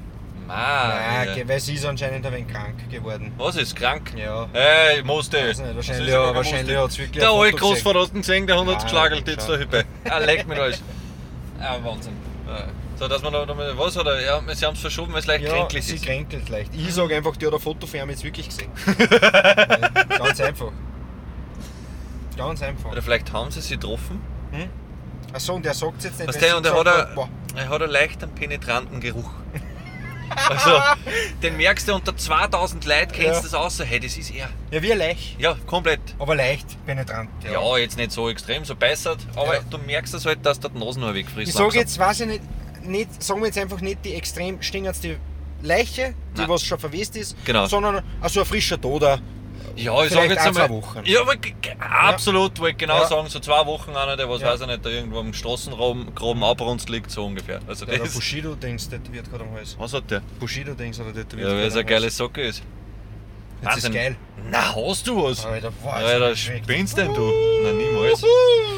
[0.47, 3.31] Ah, Nein, weil sie ist anscheinend ein wenig krank geworden.
[3.37, 4.11] Was ist krank?
[4.15, 4.47] Ja.
[4.53, 5.37] Hey, musste.
[5.37, 6.81] Weiß nicht, wahrscheinlich- ja, wahrscheinlich musste?
[6.81, 9.83] hat's wirklich Der alte du gesehen, der hat uns geschlagelt jetzt da Hüppe.
[10.09, 10.81] Ah, leck mich alles.
[11.59, 12.13] Ah, Wahnsinn.
[12.47, 12.65] Ja.
[12.99, 14.21] So, dass man da, was hat er?
[14.21, 16.05] Ja, sie haben es verschoben, weil es leicht Ja, kränklich sie ist.
[16.05, 16.71] kränkelt leicht.
[16.75, 18.69] Ich sage einfach, die hat ein Foto von ihm jetzt wirklich gesehen.
[20.09, 20.71] Ganz einfach.
[22.37, 22.91] Ganz einfach.
[22.91, 24.21] Oder vielleicht haben sie sie getroffen.
[25.33, 26.27] Achso, und der sagt es jetzt nicht.
[26.27, 29.31] Weißt sie und er hat, er, boah, er hat einen leichten penetranten Geruch.
[30.49, 30.79] Also,
[31.41, 34.49] den merkst du unter 2000 Leuten, kennst du das aus, so, hey, das ist er.
[34.71, 35.35] Ja, wie ein Lech.
[35.39, 36.01] Ja, komplett.
[36.19, 37.29] Aber leicht penetrant.
[37.43, 37.51] Ja.
[37.61, 39.61] Ja, jetzt nicht so extrem, so beißert, aber Ja.
[39.69, 41.49] du merkst es halt, dass der die Nasenhaar wegfrisst.
[41.49, 41.79] Ich sage langsam.
[41.81, 42.41] jetzt, weiß ich nicht,
[42.85, 45.17] nicht, sagen wir jetzt einfach nicht die extrem stingendste
[45.61, 46.49] Leiche, die Nein.
[46.49, 47.65] was schon verwest ist, Genau.
[47.67, 49.19] sondern also ein frischer Toder.
[49.75, 50.67] Ja, ich sage jetzt einmal.
[50.67, 51.01] zwei Wochen.
[51.05, 51.33] Ja, aber
[51.79, 53.07] absolut, wollte ich genau Ja.
[53.07, 54.47] sagen, so zwei Wochen einer, der was Ja.
[54.49, 57.59] weiß ich nicht, da irgendwo am Straßengraben Graben abrunzt liegt, so ungefähr.
[57.67, 59.75] Also Ja, der das, Bushido-Dings tätowiert gerade am Hals.
[59.79, 60.21] was hat der?
[60.39, 62.09] Bushido-Dings oder tätowiert Ja, weil es eine geile.
[62.09, 62.61] Socke ist.
[63.63, 64.17] Das ist geil.
[64.51, 65.45] Na, hast du was?
[65.45, 67.31] Alter, boah, Alter, spinnst denn du?
[67.63, 68.21] Na, niemals.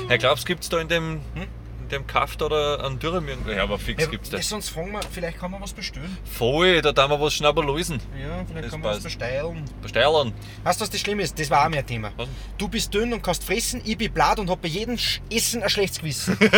[0.08, 1.48] Herr, glaubst du, gibt es da in dem, in
[1.96, 3.52] dem Kaft oder einen Dürren irgendwo?
[3.52, 4.02] Ja, aber fix?
[4.04, 4.48] Ja, gibt's das.
[4.50, 6.18] sonst fragen wir, vielleicht kann man was bestellen.
[6.26, 8.00] Voll, da tun wir was schnappen lösen.
[8.20, 9.04] Ja, vielleicht Das kann man was passt.
[9.06, 9.66] bestellen.
[9.82, 10.34] Bestellen.
[10.64, 11.38] Weißt du, was das Schlimme ist?
[11.40, 12.12] Das war auch mein Thema.
[12.18, 12.28] Was?
[12.58, 14.98] Du bist dünn und kannst fressen, ich bin blatt und hab bei jedem
[15.32, 16.38] Essen ein schlechtes Gewissen.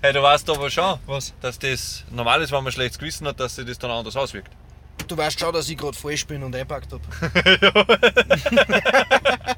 [0.00, 1.34] Hey, du weißt aber schon, Was?
[1.40, 4.52] dass das normal ist, wenn man schlechtes Gewissen hat, dass sich das dann anders auswirkt.
[5.08, 7.02] du weißt schon, dass ich gerade falsch bin und eingepackt habe.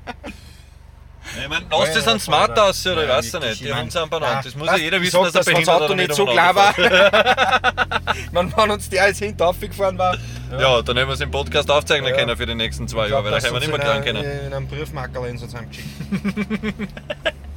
[1.40, 3.02] Ich meine, lass das an smart aus, oder?
[3.04, 3.60] Ich weiß ja nicht.
[3.60, 4.32] Die ich haben sind benannt.
[4.36, 6.16] ja, Das muss ja jeder ich wissen, dass er dass das behindert Auto nicht nicht
[6.16, 6.74] so klar war.
[8.32, 10.16] Man, wenn uns der jetzt hinten aufgefahren war.
[10.58, 13.24] Ja, dann hätten wir es im Podcast aufzeichnen können für die nächsten zwei Ich Jahre,
[13.24, 14.24] weil da können wir nicht mehr einer- können.
[14.46, 15.88] In einem Briefmarker in uns heimgeschickt.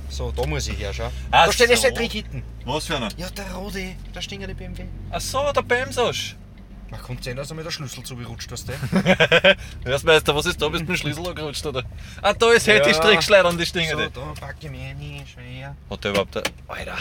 [0.10, 1.10] so, da muss ich her, schau.
[1.32, 1.88] Ach da steht jetzt so.
[1.88, 2.44] der Trickitten.
[2.66, 3.10] Was für einer?
[3.18, 4.84] Ja, der rote, da stehen ja die BMW.
[5.12, 6.36] Ach so, der Bamsosch.
[6.94, 8.70] Man kommt sehen, dass mit der Schlüssel zugerutscht hast.
[8.70, 8.74] du?
[9.84, 10.68] Hörst Meister, was ist da?
[10.70, 11.82] Bist du mit dem Schlüssel angerutscht, oder?
[12.22, 12.94] Ah, da ist halt die.
[12.94, 13.90] Strickschleider und die Dinge.
[13.94, 15.76] So, da pack ich mich rein, schwer.
[15.90, 16.38] Hat der überhaupt.
[16.38, 16.98] ein- Alter,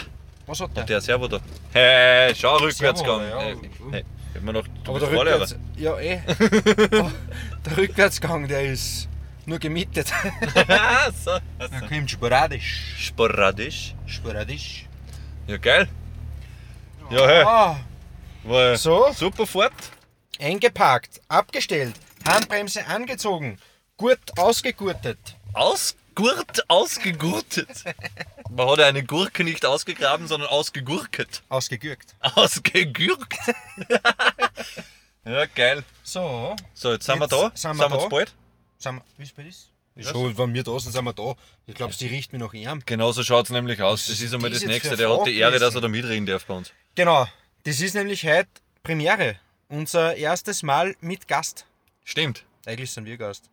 [0.47, 0.83] Was hat hat der?
[0.85, 1.39] der Servo da?
[1.73, 3.29] Hey, schau, rückwärts gegangen.
[3.29, 3.37] ja.
[3.39, 3.55] Hey,
[3.91, 4.03] hey,
[4.33, 4.65] hätten wir noch.
[4.83, 5.41] Du Aber der Fahrlehrer.
[5.41, 6.19] Rückwärts, ja eh.
[6.99, 7.11] Oh,
[7.63, 9.07] der Rückwärtsgang, der ist
[9.45, 10.11] nur gemietet.
[10.69, 11.31] Ah, so.
[11.59, 12.95] Er kommt sporadisch.
[12.97, 13.93] Sporadisch.
[14.07, 14.87] Sporadisch.
[15.45, 15.87] Ja, geil.
[17.11, 17.43] Ja, hey.
[17.45, 17.75] Ah,
[18.43, 19.11] War So.
[19.13, 19.73] super Fahrt.
[20.39, 21.95] eingeparkt, abgestellt,
[22.27, 23.57] Handbremse angezogen,
[23.97, 25.17] gut ausgegurtet.
[25.53, 27.69] Ausgurt, ausgegurtet.
[28.49, 31.41] Man hat ja eine Gurke nicht ausgegraben, sondern ausgegurket.
[31.49, 32.15] Ausgegürkt.
[32.35, 33.33] Ausgegürkt.
[35.25, 35.83] ja, geil.
[36.03, 37.41] So, So, jetzt sind wir Jetzt da.
[37.55, 37.99] sind Sind wir wir da.
[37.99, 38.33] zu bald?
[38.77, 40.07] sind wir, wie spät ist Was?
[40.07, 41.35] So, wenn wir da sind, sind wir da.
[41.65, 42.81] Ich glaube, sie riecht mich nach ihm.
[42.85, 44.07] Genauso schaut es nämlich aus.
[44.07, 44.97] Das ist einmal das nächste.
[44.97, 46.71] Der hat die Ehre, dass er da mitreden darf bei uns.
[46.95, 47.27] Genau,
[47.63, 48.49] das ist nämlich heute
[48.83, 49.37] Premiere.
[49.69, 51.65] Unser erstes Mal mit Gast.
[52.03, 52.45] Stimmt.
[52.65, 53.49] Eigentlich sind wir Gast.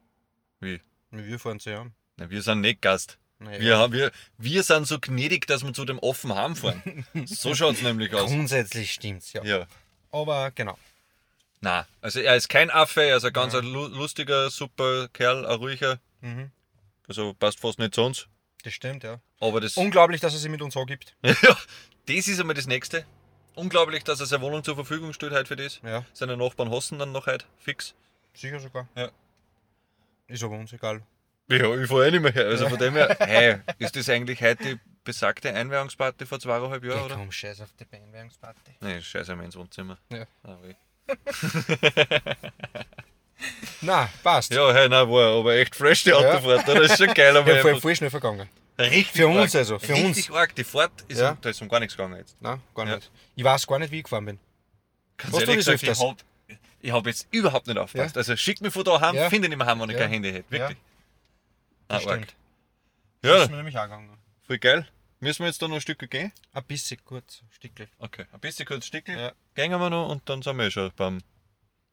[0.60, 0.80] Wie?
[1.10, 1.92] Wir fahren zu ihm.
[2.16, 3.18] Na, wir sind nicht Gast.
[3.38, 3.60] Naja.
[3.60, 7.06] Wir, haben, wir, wir sind so gnädig, dass wir zu dem offen heimfahren.
[7.26, 8.30] So schaut es nämlich aus.
[8.30, 9.42] Grundsätzlich stimmt's, ja.
[9.44, 9.66] Ja.
[10.12, 10.76] Aber genau.
[11.62, 15.46] Na, also er ist kein Affe, er ist ein ganz ein lu- lustiger, super Kerl,
[15.46, 15.98] ein ruhiger.
[16.20, 16.50] Mhm.
[17.08, 18.26] Also passt fast nicht zu uns.
[18.62, 19.20] Das stimmt, ja.
[19.40, 21.16] Aber das, Unglaublich, dass er sich mit uns angibt.
[21.22, 21.56] ja,
[22.06, 23.06] das ist einmal das Nächste.
[23.54, 25.80] Unglaublich, dass er seine Wohnung zur Verfügung stellt heute für das.
[25.84, 27.94] Ja, Seine Nachbarn hassen dann noch heute, fix.
[28.34, 28.88] sicher sogar.
[28.96, 29.10] Ja.
[30.28, 31.02] Ist aber uns egal.
[31.48, 32.46] Ja, ich fahre eh nicht mehr her.
[32.46, 36.98] Also von dem her, hey, ist das eigentlich heute die besagte Einweihungsparty vor zweieinhalb Jahren,
[36.98, 37.16] Ja, oder?
[37.16, 38.76] komm, scheiß auf die Beinwärmungsparty.
[38.80, 39.98] Nee, scheiße, mein ins Wohnzimmer.
[40.12, 40.24] Ja.
[40.44, 40.56] Ah.
[43.80, 44.52] Na, passt.
[44.52, 46.82] Ja, hey, nein, war aber echt fresh die Autofahrt, oder?
[46.82, 48.48] Das ist schon geil, aber Ja, voll, voll schnell vergangen.
[48.84, 49.60] Richtig Für uns arg.
[49.60, 50.36] also, für richtig uns.
[50.36, 50.54] arg.
[50.54, 51.30] Die Fahrt ist, Ja.
[51.32, 52.36] um, da ist um gar nichts gegangen jetzt.
[52.40, 52.96] Nein, gar Ja.
[52.96, 53.10] nicht.
[53.36, 54.38] Ich weiß gar nicht, wie ich gefahren bin.
[55.30, 56.00] Was du gesagt, ich öfters?
[56.08, 56.16] hab,
[56.80, 58.16] ich hab jetzt überhaupt nicht aufgepasst.
[58.16, 58.20] Ja.
[58.20, 59.28] Also schick mich von da heim, Ja.
[59.28, 60.02] finde ich nicht mehr heim, wenn ich Ja.
[60.02, 60.50] kein Handy hätte.
[60.50, 60.78] Wirklich.
[61.88, 62.22] Das Ah, arg.
[62.22, 62.34] stimmt.
[63.22, 64.16] Ja, Das ist mir nämlich auch gegangen.
[64.46, 64.88] voll geil.
[65.22, 66.32] Müssen wir jetzt da noch ein Stück gehen?
[66.54, 67.88] Ein bisschen kurz, Stückchen.
[67.98, 69.18] Okay, ein bisschen kurz Stickel.
[69.18, 69.32] Ja.
[69.54, 71.20] Gehen wir noch und dann sind wir eh schon beim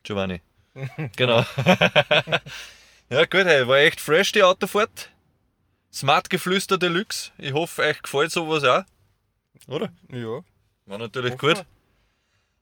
[0.03, 0.39] Giovanni.
[1.17, 1.43] genau.
[3.09, 5.09] ja, gut, hey, war echt fresh die Autofahrt.
[5.91, 7.31] Smart Geflüster Deluxe.
[7.37, 8.83] Ich hoffe, euch gefällt sowas auch.
[9.67, 9.91] Oder?
[10.11, 10.41] Ja.
[10.85, 11.65] War natürlich Hoffen gut.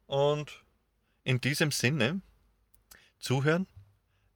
[0.08, 0.64] Und
[1.24, 2.22] in diesem Sinne,
[3.20, 3.68] zuhören,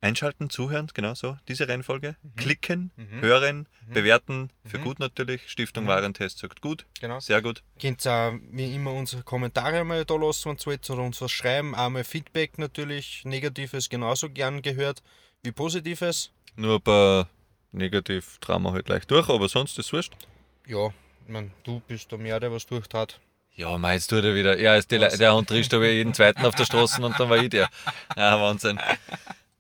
[0.02, 2.16] einschalten, zuhören, genau so, diese Reihenfolge.
[2.36, 3.22] Klicken, Mhm.
[3.22, 4.84] hören, bewerten, für Mhm.
[4.84, 5.50] gut natürlich.
[5.50, 5.90] Stiftung Mhm.
[5.90, 7.20] Warentest sagt gut, Genau.
[7.20, 7.64] sehr gut.
[7.80, 11.32] Könnt auch wie immer unsere Kommentare mal da lassen, wenn es wollt, oder uns was
[11.32, 11.76] schreiben.
[11.76, 13.24] Einmal Feedback natürlich.
[13.26, 15.04] Negatives genauso gern gehört
[15.44, 16.32] wie Positives.
[16.56, 17.30] Nur ein paar
[17.72, 20.14] negativ Drama halt leicht durch, aber sonst ist wurscht.
[20.68, 20.94] Ja, ich
[21.28, 23.20] mein, du bist da mehr, der was durchtrat.
[23.56, 24.58] Ja, mei, jetzt tut er wieder.
[24.60, 27.30] Ja, ist die, Le- der Hund trischt aber jeden zweiten auf der Straße und dann
[27.30, 27.70] war ich der.
[28.16, 28.80] Ja, Wahnsinn.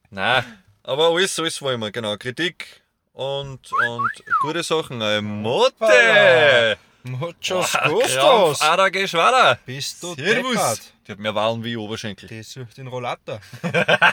[0.09, 0.43] Nein,
[0.83, 2.15] aber alles, alles wollen wir, genau.
[2.17, 2.81] Kritik
[3.13, 4.09] und, und
[4.41, 5.01] gute Sachen.
[5.01, 6.77] Äh, Motte!
[7.03, 8.61] Muchos gustos!
[8.61, 9.59] Ada, Geschwader!
[9.65, 10.51] Bist du Servus!
[10.53, 10.93] deppert?
[11.07, 12.27] Die hat mehr Wahlen wie Oberschenkel.
[12.29, 13.39] Die sucht den Rollator.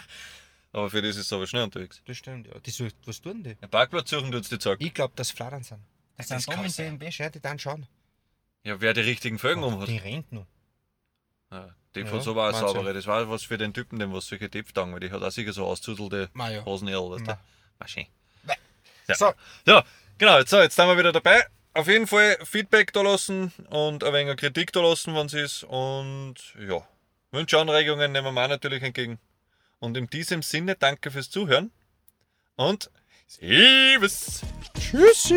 [0.76, 2.02] Aber für das ist es aber schnell unterwegs.
[2.06, 2.58] Das stimmt, ja.
[2.58, 3.56] Die sucht, was tun die?
[3.60, 4.78] Ein Parkplatz suchen tut's die Zeug.
[4.80, 5.80] Ich glaube, dass Fladern sind.
[6.18, 6.98] Das Das sind kann dumm sein.
[6.98, 7.86] BMW, schau die dann schauen.
[8.62, 9.88] Ja, wer die richtigen Felgen um hat.
[9.88, 10.46] Die rennt noch.
[11.50, 12.74] Ja, die Ja, von so war eine Wahnsinn.
[12.76, 12.92] saubere.
[12.92, 15.52] Das war was für den Typen, dem was solche Tippstangen, weil die hat auch sicher
[15.54, 16.62] so auszudelte Ma ja.
[16.64, 17.30] Hosenirl, weißt du?
[17.30, 17.38] Ma.
[17.78, 18.06] War schön.
[19.14, 19.32] So,
[19.66, 19.84] Ja,
[20.18, 21.46] genau, jetzt, so, jetzt sind wir wieder dabei.
[21.74, 25.62] Auf jeden Fall Feedback da lassen und ein wenig Kritik da lassen, wenn es ist.
[25.64, 26.86] Und ja,
[27.30, 29.18] Wünsche, Anregungen nehmen wir auch natürlich entgegen.
[29.78, 31.70] Und in diesem Sinne danke fürs Zuhören
[32.56, 32.90] und
[33.26, 34.40] Servus.
[34.78, 35.34] Tschüssi.